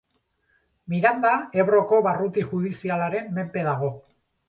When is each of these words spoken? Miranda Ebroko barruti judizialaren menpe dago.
Miranda 0.93 1.35
Ebroko 1.65 2.01
barruti 2.09 2.49
judizialaren 2.55 3.33
menpe 3.41 3.71
dago. 3.73 3.97